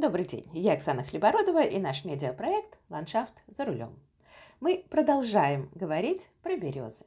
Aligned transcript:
Добрый 0.00 0.24
день, 0.24 0.46
я 0.52 0.74
Оксана 0.74 1.02
Хлебородова 1.02 1.64
и 1.64 1.80
наш 1.80 2.04
медиапроект 2.04 2.78
«Ландшафт 2.88 3.42
за 3.48 3.64
рулем». 3.64 3.98
Мы 4.60 4.84
продолжаем 4.88 5.70
говорить 5.74 6.30
про 6.40 6.56
березы. 6.56 7.04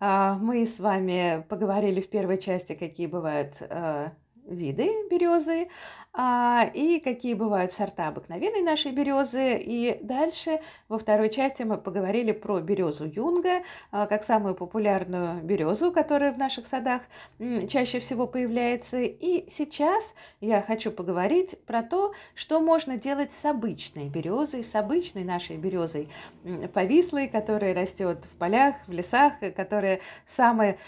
А, 0.00 0.34
мы 0.34 0.66
с 0.66 0.80
вами 0.80 1.46
поговорили 1.48 2.00
в 2.00 2.10
первой 2.10 2.38
части, 2.38 2.74
какие 2.74 3.06
бывают 3.06 3.62
а, 3.70 4.12
виды 4.46 4.90
березы 5.10 5.68
а, 6.12 6.70
и 6.74 7.00
какие 7.00 7.34
бывают 7.34 7.72
сорта 7.72 8.08
обыкновенной 8.08 8.62
нашей 8.62 8.92
березы. 8.92 9.56
И 9.58 9.98
дальше 10.02 10.60
во 10.88 10.98
второй 10.98 11.28
части 11.30 11.62
мы 11.62 11.76
поговорили 11.76 12.32
про 12.32 12.60
березу 12.60 13.04
юнга, 13.04 13.62
а, 13.90 14.06
как 14.06 14.22
самую 14.22 14.54
популярную 14.54 15.42
березу, 15.42 15.90
которая 15.92 16.32
в 16.32 16.38
наших 16.38 16.66
садах 16.66 17.02
м, 17.38 17.66
чаще 17.66 17.98
всего 17.98 18.26
появляется. 18.26 18.98
И 18.98 19.48
сейчас 19.50 20.14
я 20.40 20.62
хочу 20.62 20.90
поговорить 20.92 21.56
про 21.66 21.82
то, 21.82 22.12
что 22.34 22.60
можно 22.60 22.96
делать 22.96 23.32
с 23.32 23.44
обычной 23.44 24.08
березой, 24.08 24.62
с 24.62 24.74
обычной 24.74 25.24
нашей 25.24 25.56
березой 25.56 26.08
м, 26.44 26.68
повислой, 26.68 27.28
которая 27.28 27.74
растет 27.74 28.24
в 28.24 28.36
полях, 28.36 28.76
в 28.86 28.92
лесах, 28.92 29.34
которая 29.56 30.00
самая, 30.26 30.78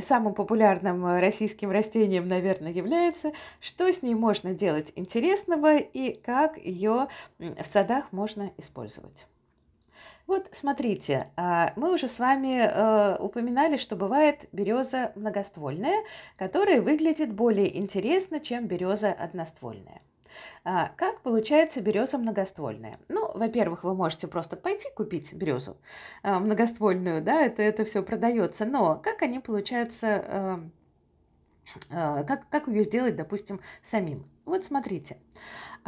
самым 0.00 0.34
популярным 0.34 1.18
российским 1.18 1.70
растением, 1.70 2.28
наверное, 2.28 2.70
является 2.70 2.97
является, 2.98 3.32
что 3.60 3.90
с 3.90 4.02
ней 4.02 4.14
можно 4.14 4.54
делать 4.54 4.92
интересного 4.96 5.76
и 5.78 6.14
как 6.14 6.58
ее 6.58 7.08
в 7.38 7.64
садах 7.64 8.12
можно 8.12 8.52
использовать. 8.56 9.26
Вот 10.26 10.46
смотрите, 10.52 11.28
а, 11.36 11.72
мы 11.76 11.94
уже 11.94 12.06
с 12.06 12.18
вами 12.18 12.60
э, 12.60 13.16
упоминали, 13.18 13.78
что 13.78 13.96
бывает 13.96 14.46
береза 14.52 15.12
многоствольная, 15.14 16.04
которая 16.36 16.82
выглядит 16.82 17.32
более 17.32 17.78
интересно, 17.78 18.38
чем 18.38 18.66
береза 18.66 19.10
одноствольная. 19.10 20.02
А, 20.64 20.90
как 20.96 21.22
получается 21.22 21.80
береза 21.80 22.18
многоствольная? 22.18 22.98
Ну, 23.08 23.30
во-первых, 23.34 23.84
вы 23.84 23.94
можете 23.94 24.28
просто 24.28 24.56
пойти 24.56 24.88
купить 24.94 25.32
березу 25.32 25.78
а, 26.22 26.38
многоствольную, 26.40 27.22
да, 27.22 27.40
это, 27.40 27.62
это 27.62 27.86
все 27.86 28.02
продается, 28.02 28.66
но 28.66 28.96
как 29.02 29.22
они 29.22 29.38
получаются 29.38 30.06
Э, 30.06 30.58
как, 31.88 32.48
как 32.48 32.68
ее 32.68 32.82
сделать, 32.82 33.16
допустим, 33.16 33.60
самим. 33.82 34.26
Вот 34.44 34.64
смотрите, 34.64 35.18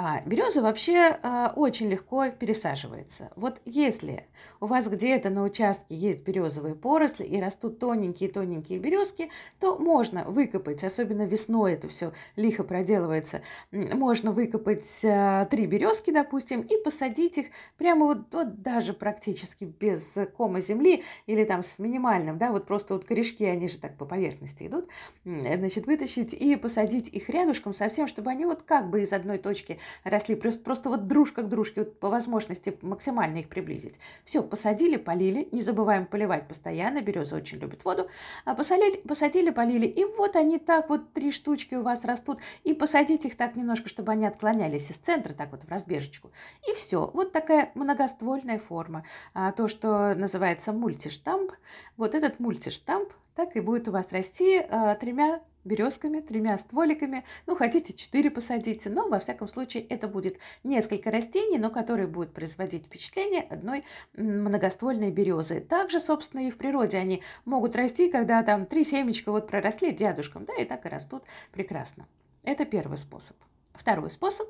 а, 0.03 0.23
береза 0.25 0.63
вообще 0.63 1.19
а, 1.23 1.53
очень 1.55 1.91
легко 1.91 2.31
пересаживается. 2.31 3.31
Вот 3.37 3.61
если 3.67 4.25
у 4.59 4.65
вас 4.65 4.89
где-то 4.89 5.29
на 5.29 5.43
участке 5.43 5.95
есть 5.95 6.25
березовые 6.25 6.75
поросли 6.75 7.27
и 7.27 7.39
растут 7.39 7.79
тоненькие-тоненькие 7.81 8.79
березки, 8.79 9.29
то 9.59 9.77
можно 9.77 10.25
выкопать, 10.25 10.83
особенно 10.85 11.27
весной 11.27 11.75
это 11.75 11.89
все 11.89 12.15
лихо 12.37 12.65
проделывается, 12.65 13.43
можно 13.73 14.33
выкопать 14.33 15.05
а, 15.05 15.45
три 15.45 15.67
березки, 15.67 16.11
допустим, 16.11 16.63
и 16.63 16.83
посадить 16.83 17.37
их 17.37 17.47
прямо 17.77 18.07
вот, 18.07 18.33
вот 18.33 18.63
даже 18.63 18.95
практически 18.95 19.65
без 19.65 20.17
кома 20.35 20.63
земли 20.63 21.05
или 21.27 21.45
там 21.45 21.63
с 21.63 21.79
минимальным, 21.79 22.39
да, 22.39 22.53
вот 22.53 22.65
просто 22.65 22.95
вот 22.95 23.05
корешки, 23.05 23.45
они 23.45 23.69
же 23.69 23.77
так 23.79 23.99
по 23.99 24.07
поверхности 24.07 24.67
идут, 24.67 24.89
значит, 25.25 25.87
вытащить 25.87 26.33
и 26.33 26.57
посадить 26.57 27.09
их 27.09 27.29
рядышком 27.29 27.75
совсем, 27.75 28.07
чтобы 28.07 28.31
они 28.31 28.47
вот 28.47 28.63
как 28.63 28.89
бы 28.89 29.03
из 29.03 29.13
одной 29.13 29.37
точки 29.37 29.79
росли, 30.05 30.35
просто, 30.35 30.63
просто 30.63 30.89
вот 30.89 31.07
дружка 31.07 31.43
к 31.43 31.49
дружке, 31.49 31.81
вот 31.81 31.99
по 31.99 32.09
возможности 32.09 32.77
максимально 32.83 33.39
их 33.39 33.49
приблизить. 33.49 33.99
Все, 34.25 34.43
посадили, 34.43 34.97
полили, 34.97 35.49
не 35.53 35.63
забываем 35.63 36.07
поливать 36.07 36.49
постоянно, 36.49 37.01
береза 37.01 37.37
очень 37.37 37.59
любит 37.59 37.85
воду, 37.85 38.09
а 38.45 38.55
посадили, 38.55 38.97
посадили, 38.99 39.51
полили, 39.51 39.87
и 39.87 40.05
вот 40.05 40.37
они 40.37 40.59
так 40.59 40.89
вот 40.89 41.13
три 41.13 41.33
штучки 41.33 41.75
у 41.75 41.83
вас 41.83 42.05
растут, 42.05 42.39
и 42.65 42.75
посадить 42.75 43.25
их 43.25 43.37
так 43.37 43.57
немножко, 43.57 43.89
чтобы 43.89 44.13
они 44.13 44.27
отклонялись 44.27 44.91
из 44.91 44.97
центра, 44.97 45.33
так 45.33 45.51
вот 45.53 45.65
в 45.65 45.69
разбежечку, 45.69 46.31
и 46.69 46.75
все. 46.75 47.11
Вот 47.13 47.33
такая 47.33 47.71
многоствольная 47.75 48.59
форма, 48.59 49.05
а, 49.35 49.53
то, 49.53 49.69
что 49.69 50.15
называется 50.15 50.73
мультиштамп, 50.73 51.53
вот 51.97 52.15
этот 52.15 52.41
мультиштамп 52.41 53.11
так 53.35 53.57
и 53.57 53.61
будет 53.61 53.89
у 53.89 53.93
вас 53.93 54.13
расти 54.13 54.59
а, 54.59 54.95
тремя 54.95 55.41
березками, 55.65 56.21
тремя 56.21 56.57
стволиками. 56.59 57.25
Ну, 57.47 57.55
хотите, 57.55 57.93
четыре 57.93 58.31
посадите, 58.31 58.89
но, 58.91 59.09
во 59.09 59.19
всяком 59.19 59.47
случае, 59.47 59.85
это 59.85 60.09
будет 60.09 60.39
несколько 60.65 61.11
растений, 61.11 61.59
но 61.59 61.71
которые 61.71 62.07
будут 62.07 62.33
производить 62.33 62.87
впечатление 62.87 63.43
одной 63.43 63.85
многоствольной 64.15 65.11
березы. 65.11 65.61
Также, 65.61 66.01
собственно, 66.01 66.47
и 66.47 66.51
в 66.51 66.57
природе 66.57 66.99
они 66.99 67.23
могут 67.45 67.77
расти, 67.77 68.11
когда 68.11 68.43
там 68.43 68.67
три 68.67 68.85
семечка 68.85 69.33
вот 69.33 69.49
проросли 69.49 69.91
рядышком, 69.95 70.45
да, 70.45 70.55
и 70.55 70.65
так 70.65 70.87
и 70.87 70.89
растут 70.89 71.25
прекрасно. 71.53 72.07
Это 72.43 72.65
первый 72.65 72.99
способ. 72.99 73.37
Второй 73.75 74.11
способ, 74.11 74.49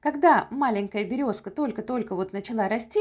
когда 0.00 0.46
маленькая 0.50 1.04
березка 1.04 1.50
только-только 1.50 2.14
вот 2.14 2.32
начала 2.32 2.68
расти, 2.68 3.00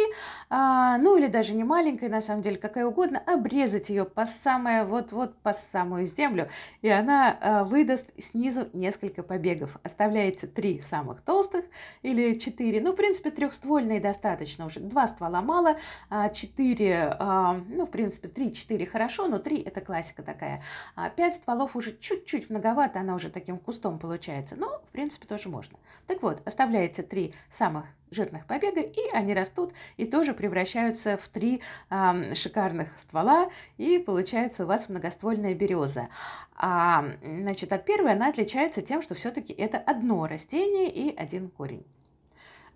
а, 0.50 0.98
ну 0.98 1.18
или 1.18 1.28
даже 1.28 1.54
не 1.54 1.64
маленькая, 1.64 2.10
на 2.10 2.22
самом 2.22 2.42
деле, 2.42 2.58
какая 2.58 2.86
угодно, 2.86 3.22
обрезать 3.26 3.90
ее 3.90 4.06
по 4.06 4.26
самое 4.26 4.84
вот-вот 4.84 5.38
по 5.38 5.54
самую 5.54 6.06
землю, 6.06 6.50
и 6.82 6.90
она 6.90 7.38
а, 7.40 7.64
выдаст 7.64 8.10
снизу 8.18 8.68
несколько 8.74 9.22
побегов. 9.22 9.78
Оставляете 9.84 10.48
три 10.48 10.82
самых 10.82 11.22
толстых 11.22 11.66
или 12.02 12.38
четыре, 12.40 12.82
ну, 12.82 12.94
в 12.94 12.96
принципе, 12.96 13.30
трехствольные 13.30 14.00
достаточно 14.00 14.66
уже, 14.66 14.80
два 14.80 15.08
ствола 15.08 15.42
мало, 15.42 15.78
а, 16.10 16.30
четыре, 16.30 17.16
а, 17.20 17.62
ну, 17.68 17.86
в 17.86 17.92
принципе, 17.92 18.28
три-четыре 18.28 18.86
хорошо, 18.86 19.28
но 19.28 19.40
три 19.40 19.62
это 19.62 19.82
классика 19.82 20.24
такая. 20.24 20.64
А 20.96 21.10
пять 21.10 21.36
стволов 21.36 21.76
уже 21.76 21.96
чуть-чуть 21.98 22.50
многовато, 22.50 23.00
она 23.00 23.16
уже 23.16 23.30
таким 23.30 23.58
кустом 23.58 24.00
получается, 24.00 24.56
но, 24.56 24.82
в 24.88 24.92
принципе, 24.92 25.28
тоже 25.28 25.50
можно. 25.50 25.78
Так 26.08 26.22
вот, 26.22 26.42
оставляете 26.56 27.04
три 27.04 27.34
самых 27.50 27.86
жирных 28.12 28.46
побега, 28.46 28.80
и 28.80 29.10
они 29.12 29.34
растут 29.34 29.74
и 29.98 30.06
тоже 30.06 30.34
превращаются 30.34 31.18
в 31.18 31.28
три 31.28 31.62
э, 31.90 32.34
шикарных 32.34 32.98
ствола, 32.98 33.50
и 33.78 33.98
получается 33.98 34.64
у 34.64 34.68
вас 34.68 34.88
многоствольная 34.88 35.54
береза. 35.54 36.08
А, 36.56 37.06
значит, 37.22 37.74
от 37.74 37.84
первой 37.84 38.14
она 38.14 38.30
отличается 38.30 38.82
тем, 38.82 39.02
что 39.02 39.16
все-таки 39.16 39.52
это 39.52 39.78
одно 39.78 40.28
растение 40.28 40.90
и 40.90 41.14
один 41.14 41.50
корень. 41.50 41.86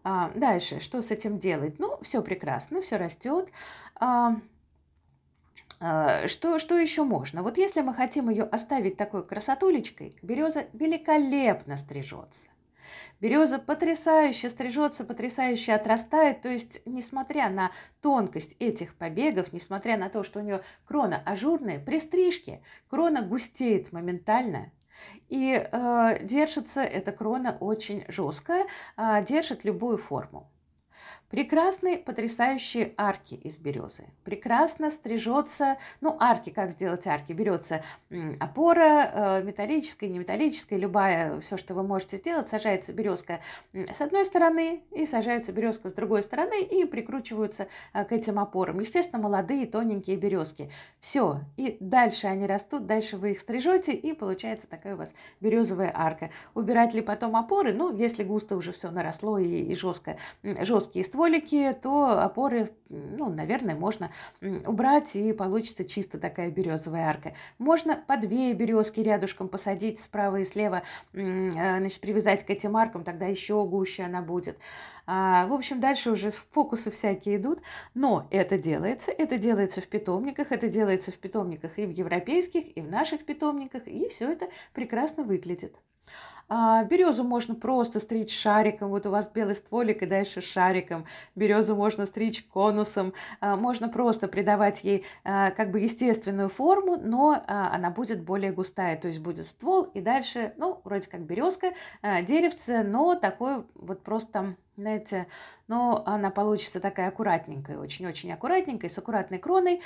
А, 0.03 0.29
дальше, 0.35 0.81
что 0.81 1.01
с 1.01 1.11
этим 1.11 1.39
делать? 1.39 1.79
Ну, 1.79 1.97
все 2.01 2.21
прекрасно, 2.21 2.81
все 2.81 2.97
растет. 2.97 3.49
А, 3.95 4.35
а, 5.79 6.27
что, 6.27 6.59
что 6.59 6.77
еще 6.77 7.03
можно? 7.03 7.43
Вот 7.43 7.57
если 7.57 7.79
мы 7.81 7.93
хотим 7.93 8.29
ее 8.29 8.43
оставить 8.43 8.97
такой 8.97 9.25
красотулечкой, 9.25 10.17
береза 10.21 10.65
великолепно 10.73 11.77
стрижется. 11.77 12.49
Береза 13.19 13.59
потрясающе 13.59 14.49
стрижется, 14.49 15.03
потрясающе 15.03 15.73
отрастает. 15.73 16.41
То 16.41 16.49
есть, 16.49 16.81
несмотря 16.85 17.49
на 17.49 17.71
тонкость 18.01 18.55
этих 18.59 18.95
побегов, 18.95 19.53
несмотря 19.53 19.97
на 19.97 20.09
то, 20.09 20.23
что 20.23 20.39
у 20.39 20.43
нее 20.43 20.61
крона 20.85 21.21
ажурная, 21.25 21.79
при 21.79 21.99
стрижке 21.99 22.61
крона 22.89 23.21
густеет 23.21 23.91
моментально. 23.91 24.71
И 25.29 25.53
э, 25.53 26.19
держится 26.23 26.81
эта 26.81 27.11
крона 27.11 27.57
очень 27.59 28.03
жестко, 28.07 28.65
э, 28.97 29.23
держит 29.23 29.63
любую 29.63 29.97
форму. 29.97 30.49
Прекрасные, 31.29 31.97
потрясающие 31.97 32.93
арки 32.97 33.35
из 33.35 33.59
березы. 33.59 34.05
Прекрасно 34.23 34.89
стрижется, 34.89 35.77
ну, 36.01 36.17
арки, 36.19 36.49
как 36.49 36.71
сделать 36.71 37.05
арки? 37.05 37.33
Берется 37.33 37.83
опора, 38.39 39.11
э, 39.39 39.43
металлическая, 39.43 40.09
не 40.09 40.17
металлическая, 40.17 40.79
любая, 40.79 41.39
все, 41.39 41.55
что 41.55 41.75
вы 41.75 41.83
можете 41.83 42.17
сделать, 42.17 42.47
сажается 42.47 42.93
березка 42.93 43.41
с 43.73 44.01
одной 44.01 44.25
стороны 44.25 44.81
и 44.91 45.05
сажается 45.05 45.51
березка 45.51 45.89
с 45.89 45.93
другой 45.93 46.23
стороны 46.23 46.63
и 46.63 46.83
прикручиваются 46.85 47.67
э, 47.93 48.05
к 48.05 48.11
этим 48.11 48.39
опорам. 48.39 48.79
Естественно, 48.79 49.21
молодые, 49.21 49.67
тоненькие 49.67 50.17
березки. 50.17 50.71
Все, 50.99 51.41
и 51.57 51.77
дальше 51.79 52.25
они 52.25 52.47
растут, 52.47 52.87
дальше 52.87 53.17
вы 53.17 53.31
их 53.31 53.39
стрижете, 53.39 53.93
и 53.93 54.13
получается 54.13 54.67
такая 54.67 54.95
у 54.95 54.97
вас 54.97 55.13
березовая 55.41 55.91
арка. 55.93 56.31
Убирать 56.55 56.95
ли 56.95 57.01
потом 57.01 57.35
опоры? 57.35 57.71
Ну, 57.71 57.95
если 57.95 58.23
густо 58.23 58.55
уже 58.55 58.71
все 58.71 58.89
наросло 58.89 59.37
и, 59.37 59.45
и 59.45 59.75
жестко, 59.75 60.17
жесткие 60.41 61.05
стволы, 61.05 61.18
стволики, 61.19 61.75
то 61.81 62.17
опоры, 62.23 62.71
ну, 62.89 63.29
наверное, 63.29 63.75
можно 63.75 64.11
убрать, 64.41 65.15
и 65.15 65.31
получится 65.31 65.85
чисто 65.85 66.17
такая 66.17 66.49
березовая 66.49 67.07
арка. 67.07 67.33
Можно 67.57 67.95
по 67.95 68.17
две 68.17 68.53
березки 68.53 68.99
рядышком 68.99 69.47
посадить 69.47 69.99
справа 69.99 70.37
и 70.37 70.45
слева, 70.45 70.83
э, 71.13 71.51
значит, 71.51 72.01
привязать 72.01 72.45
к 72.45 72.49
этим 72.49 72.75
аркам, 72.75 73.03
тогда 73.03 73.27
еще 73.27 73.63
гуще 73.65 74.03
она 74.03 74.21
будет. 74.21 74.57
А, 75.05 75.47
в 75.47 75.53
общем, 75.53 75.79
дальше 75.79 76.11
уже 76.11 76.31
фокусы 76.31 76.91
всякие 76.91 77.37
идут, 77.37 77.61
но 77.93 78.27
это 78.31 78.59
делается, 78.59 79.11
это 79.11 79.37
делается 79.37 79.81
в 79.81 79.87
питомниках, 79.87 80.51
это 80.51 80.67
делается 80.67 81.11
в 81.11 81.17
питомниках 81.17 81.79
и 81.79 81.85
в 81.85 81.91
европейских, 81.91 82.75
и 82.75 82.81
в 82.81 82.89
наших 82.89 83.25
питомниках, 83.25 83.87
и 83.87 84.07
все 84.09 84.31
это 84.31 84.49
прекрасно 84.73 85.23
выглядит. 85.23 85.75
А, 86.51 86.83
березу 86.83 87.23
можно 87.23 87.53
просто 87.53 87.99
стричь 87.99 88.35
шариком. 88.35 88.89
Вот 88.89 89.05
у 89.05 89.11
вас 89.11 89.29
белый 89.29 89.53
стволик 89.55 90.01
и 90.01 90.07
дальше 90.07 90.41
шариком. 90.41 91.05
Березу 91.35 91.75
можно 91.75 92.07
стричь 92.07 92.43
конусом. 92.43 92.78
А, 93.39 93.55
можно 93.55 93.89
просто 93.89 94.27
придавать 94.27 94.83
ей 94.83 95.05
а, 95.23 95.51
как 95.51 95.71
бы 95.71 95.79
естественную 95.79 96.49
форму, 96.49 96.97
но 96.97 97.43
она 97.47 97.89
будет 97.89 98.21
более 98.21 98.51
густая. 98.51 98.97
То 98.97 99.07
есть 99.07 99.19
будет 99.19 99.45
ствол 99.45 99.83
и 99.83 100.01
дальше, 100.01 100.53
ну, 100.57 100.81
вроде 100.83 101.09
как 101.09 101.21
березка, 101.21 101.73
деревце, 102.23 102.83
но 102.83 103.15
такой 103.15 103.65
вот 103.75 104.03
просто 104.03 104.55
знаете, 104.77 105.27
но 105.67 106.03
она 106.05 106.29
получится 106.29 106.79
такая 106.79 107.09
аккуратненькая, 107.09 107.77
очень-очень 107.77 108.31
аккуратненькая, 108.31 108.89
с 108.89 108.97
аккуратной 108.97 109.37
кроной, 109.37 109.81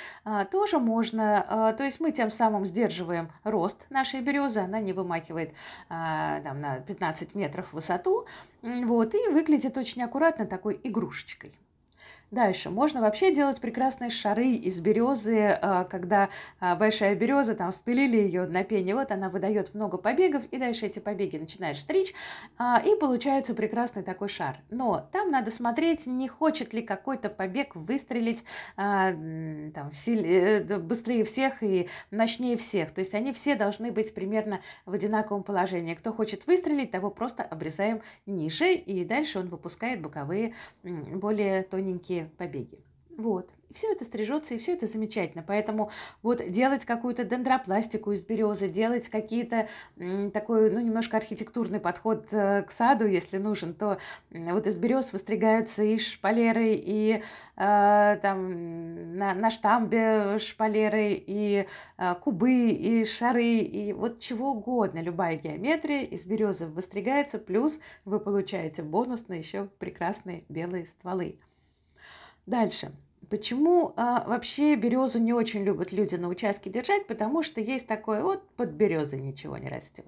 тоже 0.52 0.78
можно, 0.78 1.74
то 1.76 1.82
есть 1.82 1.98
мы 1.98 2.12
тем 2.12 2.30
самым 2.30 2.64
сдерживаем 2.64 3.32
рост 3.42 3.86
нашей 3.90 4.20
березы, 4.20 4.60
она 4.60 4.78
не 4.78 4.92
вымакивает 4.92 5.52
там, 5.88 6.60
на 6.60 6.78
15 6.78 7.34
метров 7.34 7.66
в 7.70 7.72
высоту, 7.72 8.26
вот, 8.62 9.14
и 9.14 9.28
выглядит 9.28 9.76
очень 9.76 10.02
аккуратно 10.02 10.46
такой 10.46 10.80
игрушечкой. 10.82 11.58
Дальше. 12.34 12.68
Можно 12.68 13.00
вообще 13.00 13.32
делать 13.32 13.60
прекрасные 13.60 14.10
шары 14.10 14.48
из 14.48 14.80
березы, 14.80 15.56
а, 15.62 15.84
когда 15.84 16.30
а, 16.58 16.74
большая 16.74 17.14
береза, 17.14 17.54
там 17.54 17.70
спилили 17.70 18.16
ее 18.16 18.46
на 18.48 18.64
пене, 18.64 18.96
вот 18.96 19.12
она 19.12 19.28
выдает 19.28 19.72
много 19.72 19.98
побегов, 19.98 20.42
и 20.50 20.58
дальше 20.58 20.86
эти 20.86 20.98
побеги 20.98 21.36
начинаешь 21.36 21.78
стричь, 21.78 22.12
а, 22.58 22.82
и 22.84 22.98
получается 22.98 23.54
прекрасный 23.54 24.02
такой 24.02 24.28
шар. 24.28 24.56
Но 24.68 25.08
там 25.12 25.30
надо 25.30 25.52
смотреть, 25.52 26.08
не 26.08 26.26
хочет 26.26 26.74
ли 26.74 26.82
какой-то 26.82 27.28
побег 27.28 27.76
выстрелить 27.76 28.44
там, 28.74 29.90
э, 30.04 30.78
быстрее 30.78 31.22
всех 31.22 31.62
и 31.62 31.88
мощнее 32.10 32.56
всех. 32.56 32.90
То 32.90 32.98
есть 32.98 33.14
они 33.14 33.32
все 33.32 33.54
должны 33.54 33.92
быть 33.92 34.12
примерно 34.12 34.60
в 34.86 34.92
одинаковом 34.92 35.44
положении. 35.44 35.94
Кто 35.94 36.12
хочет 36.12 36.48
выстрелить, 36.48 36.90
того 36.90 37.10
просто 37.10 37.44
обрезаем 37.44 38.02
ниже, 38.26 38.74
и 38.74 39.04
дальше 39.04 39.38
он 39.38 39.46
выпускает 39.46 40.02
боковые 40.02 40.54
более 40.82 41.62
тоненькие 41.62 42.23
побеги. 42.28 42.84
Вот 43.16 43.50
все 43.74 43.92
это 43.92 44.04
стрижется, 44.04 44.54
и 44.54 44.58
все 44.58 44.74
это 44.74 44.86
замечательно. 44.86 45.44
Поэтому 45.46 45.90
вот 46.22 46.46
делать 46.46 46.84
какую-то 46.84 47.24
дендропластику 47.24 48.12
из 48.12 48.22
березы, 48.22 48.68
делать 48.68 49.08
какие-то 49.08 49.68
такой, 50.32 50.70
ну, 50.70 50.80
немножко 50.80 51.16
архитектурный 51.16 51.80
подход 51.80 52.28
э, 52.30 52.62
к 52.62 52.70
саду, 52.70 53.06
если 53.06 53.38
нужен, 53.38 53.74
то 53.74 53.98
вот 54.30 54.66
из 54.66 54.78
берез 54.78 55.12
выстригаются 55.12 55.82
и 55.82 55.98
шпалеры, 55.98 56.74
и 56.74 57.22
э, 57.56 58.18
там 58.22 59.16
на, 59.16 59.34
на 59.34 59.50
штамбе 59.50 60.38
шпалеры, 60.38 61.22
и 61.26 61.66
э, 61.98 62.14
кубы, 62.22 62.70
и 62.70 63.04
шары, 63.04 63.56
и 63.58 63.92
вот 63.92 64.20
чего 64.20 64.52
угодно, 64.52 65.00
любая 65.00 65.36
геометрия 65.36 66.02
из 66.02 66.24
березы 66.26 66.66
выстригается, 66.66 67.38
плюс 67.38 67.80
вы 68.04 68.20
получаете 68.20 68.82
бонус 68.82 69.28
на 69.28 69.34
еще 69.34 69.68
прекрасные 69.78 70.44
белые 70.48 70.86
стволы. 70.86 71.38
Дальше. 72.46 72.92
Почему 73.30 73.92
а, 73.96 74.24
вообще 74.26 74.74
березу 74.74 75.18
не 75.18 75.32
очень 75.32 75.64
любят 75.64 75.92
люди 75.92 76.16
на 76.16 76.28
участке 76.28 76.70
держать? 76.70 77.06
Потому 77.06 77.42
что 77.42 77.60
есть 77.60 77.86
такое 77.86 78.22
вот 78.22 78.46
под 78.56 78.70
березой 78.70 79.20
ничего 79.20 79.56
не 79.56 79.68
растет. 79.68 80.06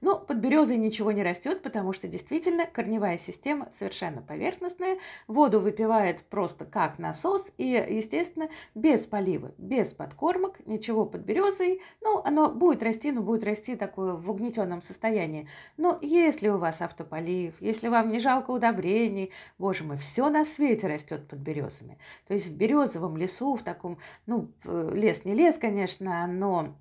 Но 0.00 0.18
под 0.18 0.38
березой 0.38 0.76
ничего 0.76 1.12
не 1.12 1.22
растет, 1.22 1.62
потому 1.62 1.92
что 1.92 2.08
действительно 2.08 2.66
корневая 2.66 3.18
система 3.18 3.68
совершенно 3.72 4.22
поверхностная, 4.22 4.98
воду 5.26 5.60
выпивает 5.60 6.22
просто 6.24 6.64
как 6.64 6.98
насос 6.98 7.52
и, 7.58 7.64
естественно, 7.64 8.48
без 8.74 9.06
полива, 9.06 9.52
без 9.58 9.92
подкормок, 9.94 10.66
ничего 10.66 11.04
под 11.04 11.22
березой, 11.22 11.80
ну, 12.00 12.20
оно 12.24 12.50
будет 12.50 12.82
расти, 12.82 13.12
но 13.12 13.22
будет 13.22 13.44
расти 13.44 13.76
такое 13.76 14.14
в 14.14 14.30
угнетенном 14.30 14.82
состоянии. 14.82 15.48
Но 15.76 15.98
если 16.00 16.48
у 16.48 16.58
вас 16.58 16.82
автополив, 16.82 17.54
если 17.60 17.88
вам 17.88 18.10
не 18.10 18.18
жалко 18.18 18.50
удобрений, 18.50 19.30
боже 19.58 19.84
мой, 19.84 19.98
все 19.98 20.28
на 20.30 20.44
свете 20.44 20.86
растет 20.86 21.28
под 21.28 21.38
березами. 21.38 21.98
То 22.26 22.34
есть 22.34 22.49
в 22.50 22.56
березовом 22.56 23.16
лесу, 23.16 23.54
в 23.54 23.62
таком, 23.62 23.98
ну, 24.26 24.50
лес 24.64 25.24
не 25.24 25.34
лес, 25.34 25.58
конечно, 25.58 26.26
но 26.26 26.74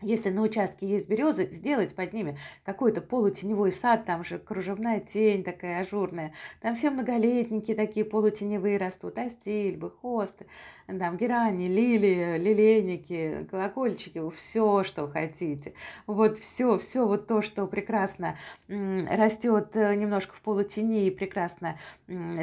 если 0.00 0.30
на 0.30 0.42
участке 0.42 0.86
есть 0.86 1.08
березы, 1.08 1.48
сделать 1.50 1.94
под 1.94 2.12
ними 2.12 2.36
какой-то 2.64 3.00
полутеневой 3.00 3.72
сад, 3.72 4.04
там 4.04 4.24
же 4.24 4.38
кружевная 4.38 5.00
тень 5.00 5.42
такая 5.42 5.80
ажурная, 5.80 6.32
там 6.60 6.74
все 6.74 6.90
многолетники 6.90 7.74
такие 7.74 8.04
полутеневые 8.04 8.78
растут, 8.78 9.18
астильбы, 9.18 9.90
хосты, 9.90 10.46
там 10.86 11.16
герани, 11.16 11.68
лилии, 11.68 12.38
лилейники, 12.38 13.46
колокольчики, 13.50 14.20
все, 14.30 14.82
что 14.82 15.08
хотите. 15.08 15.74
Вот 16.06 16.38
все, 16.38 16.78
все 16.78 17.06
вот 17.06 17.26
то, 17.26 17.40
что 17.40 17.66
прекрасно 17.66 18.36
растет 18.68 19.74
э, 19.74 19.94
немножко 19.94 20.34
в 20.34 20.40
полутени 20.40 21.06
и 21.06 21.10
прекрасно 21.10 21.76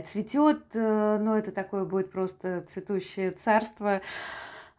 цветет, 0.03 0.63
э, 0.73 1.17
но 1.21 1.37
это 1.37 1.51
такое 1.51 1.85
будет 1.85 2.11
просто 2.11 2.63
цветущее 2.67 3.31
царство. 3.31 4.01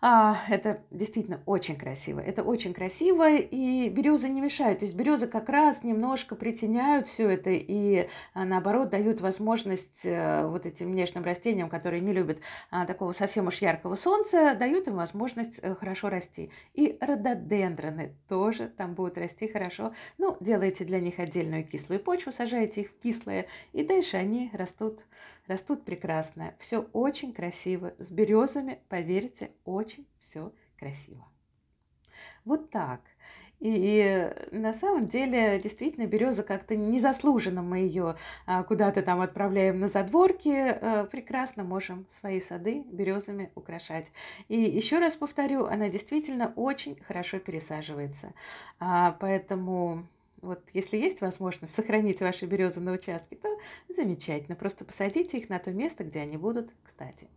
А, 0.04 0.36
это 0.48 0.82
действительно 0.90 1.40
очень 1.46 1.76
красиво. 1.76 2.18
Это 2.18 2.42
очень 2.42 2.74
красиво, 2.74 3.30
и 3.30 3.88
березы 3.88 4.28
не 4.28 4.40
мешают. 4.40 4.80
То 4.80 4.84
есть 4.84 4.96
березы 4.96 5.28
как 5.28 5.48
раз 5.48 5.84
немножко 5.84 6.34
притеняют 6.34 7.06
все 7.06 7.30
это 7.30 7.50
и 7.50 8.08
а, 8.34 8.44
наоборот 8.44 8.90
дают 8.90 9.20
возможность 9.20 10.02
а, 10.04 10.48
вот 10.48 10.66
этим 10.66 10.90
внешним 10.90 11.22
растениям, 11.22 11.68
которые 11.68 12.00
не 12.00 12.12
любят 12.12 12.40
а, 12.72 12.84
такого 12.84 13.12
совсем 13.12 13.46
уж 13.46 13.62
яркого 13.62 13.94
солнца, 13.94 14.56
дают 14.56 14.88
им 14.88 14.96
возможность 14.96 15.60
а, 15.62 15.76
хорошо 15.76 16.08
расти. 16.08 16.50
И 16.74 16.98
рододендроны 17.00 18.16
тоже 18.28 18.64
там 18.66 18.94
будут 18.94 19.18
расти 19.18 19.46
хорошо. 19.46 19.94
Ну, 20.18 20.36
делаете 20.40 20.84
для 20.84 20.98
них 20.98 21.20
отдельную 21.20 21.64
кислую 21.64 22.00
почву, 22.00 22.32
сажаете 22.32 22.80
их 22.80 22.90
в 22.90 22.98
кислое, 23.00 23.46
и 23.72 23.84
дальше 23.84 24.16
они 24.16 24.50
растут 24.52 25.04
растут 25.46 25.84
прекрасно. 25.84 26.54
Все 26.58 26.80
очень 26.92 27.32
красиво. 27.32 27.92
С 27.98 28.10
березами, 28.10 28.80
поверьте, 28.88 29.50
очень 29.64 30.06
все 30.18 30.52
красиво. 30.78 31.26
Вот 32.44 32.70
так. 32.70 33.00
И 33.62 34.28
на 34.50 34.74
самом 34.74 35.06
деле, 35.06 35.56
действительно, 35.60 36.06
береза 36.06 36.42
как-то 36.42 36.74
незаслуженно 36.74 37.62
мы 37.62 37.78
ее 37.78 38.16
а, 38.44 38.64
куда-то 38.64 39.02
там 39.02 39.20
отправляем 39.20 39.78
на 39.78 39.86
задворки. 39.86 40.48
А, 40.50 41.04
прекрасно 41.04 41.62
можем 41.62 42.04
свои 42.08 42.40
сады 42.40 42.82
березами 42.90 43.52
украшать. 43.54 44.10
И 44.48 44.60
еще 44.60 44.98
раз 44.98 45.14
повторю, 45.14 45.66
она 45.66 45.88
действительно 45.88 46.52
очень 46.56 47.00
хорошо 47.06 47.38
пересаживается. 47.38 48.34
А, 48.80 49.16
поэтому 49.20 50.08
вот 50.42 50.68
если 50.74 50.96
есть 50.96 51.20
возможность 51.20 51.74
сохранить 51.74 52.20
ваши 52.20 52.46
березы 52.46 52.80
на 52.80 52.92
участке, 52.92 53.36
то 53.36 53.48
замечательно. 53.88 54.56
Просто 54.56 54.84
посадите 54.84 55.38
их 55.38 55.48
на 55.48 55.58
то 55.58 55.70
место, 55.70 56.04
где 56.04 56.20
они 56.20 56.36
будут, 56.36 56.72
кстати. 56.82 57.28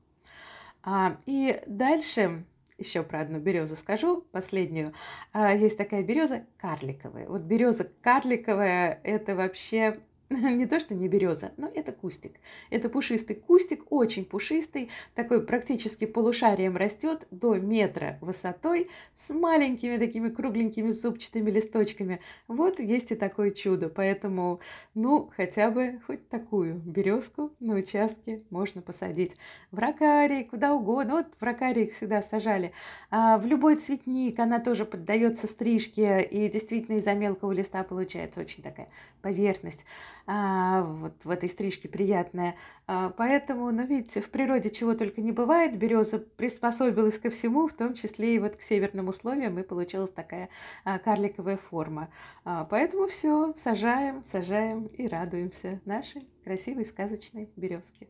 А, 0.84 1.18
и 1.25 1.62
дальше 1.68 2.46
еще 2.78 3.04
про 3.04 3.22
одну 3.22 3.40
березу 3.40 3.75
скажу, 3.75 4.22
последнюю. 4.31 4.94
А, 5.31 5.54
есть 5.54 5.78
такая 5.78 6.04
береза 6.04 6.46
карликовая. 6.57 7.28
Вот 7.28 7.44
береза 7.44 7.90
карликовая– 8.02 9.00
это 9.04 9.36
вообще 9.36 10.00
не 10.30 10.66
то, 10.66 10.80
что 10.80 10.95
не 10.95 11.07
береза, 11.07 11.51
но 11.57 11.68
это 11.74 11.92
кустик. 11.92 12.33
Это 12.71 12.90
пушистый 12.90 13.35
кустик, 13.35 13.83
очень 13.92 14.26
пушистый, 14.26 14.90
такой 15.14 15.45
практически 15.45 16.06
полушарием 16.06 16.76
растет 16.78 17.28
до 17.30 17.56
метра 17.56 18.18
высотой, 18.21 18.90
с 19.14 19.31
маленькими 19.31 19.97
такими 19.97 20.30
кругленькими 20.30 20.90
зубчатыми 20.92 21.52
листочками. 21.52 22.19
Вот 22.47 22.80
есть 22.80 23.11
и 23.11 23.16
такое 23.16 23.52
чудо, 23.52 23.90
поэтому, 23.90 24.61
ну, 24.95 25.30
хотя 25.35 25.69
бы 25.69 26.02
хоть 26.07 26.28
такую 26.28 26.76
березку 26.76 27.52
на 27.59 27.76
участке 27.76 28.42
можно 28.49 28.81
посадить. 28.81 29.35
В 29.71 29.78
ракарии, 29.78 30.44
куда 30.44 30.73
угодно, 30.73 31.18
вот 31.18 31.28
в 31.40 31.44
ракарии 31.44 31.83
их 31.83 31.94
всегда 31.94 32.23
сажали. 32.23 32.71
А 33.11 33.38
в 33.38 33.45
любой 33.45 33.76
цветник 33.76 34.40
она 34.40 34.59
тоже 34.59 34.85
поддается 34.85 35.45
стрижке, 35.45 36.23
и 36.23 36.49
действительно 36.49 36.95
из-за 36.95 37.14
мелкого 37.14 37.52
листа 37.52 37.83
получается 37.83 38.40
очень 38.40 38.64
такая 38.64 38.88
поверхность 39.21 39.85
вот 40.27 41.23
в 41.23 41.29
этой 41.29 41.47
стрижке 41.47 41.87
приятная. 41.87 42.55
А, 42.87 43.09
поэтому, 43.09 43.71
ну, 43.71 43.85
видите, 43.85 44.21
в 44.21 44.29
природе 44.29 44.69
чего 44.69 44.95
только 44.95 45.21
не 45.21 45.31
бывает. 45.31 45.77
Береза 45.77 46.19
приспособилась 46.19 47.19
ко 47.19 47.29
всему, 47.29 47.67
в 47.67 47.73
том 47.73 47.94
числе 47.94 48.35
и 48.35 48.39
вот 48.39 48.55
к 48.55 48.61
северным 48.61 49.07
условиям, 49.07 49.59
и 49.59 49.63
получилась 49.63 50.11
такая 50.11 50.49
а, 50.83 50.97
карликовая 50.99 51.57
форма. 51.57 52.09
А, 52.44 52.65
поэтому 52.65 53.07
все, 53.07 53.53
сажаем, 53.55 54.23
сажаем 54.23 54.87
и 54.87 55.07
радуемся 55.07 55.79
нашей 55.85 56.27
красивой 56.44 56.85
сказочной 56.85 57.49
березке. 57.55 58.07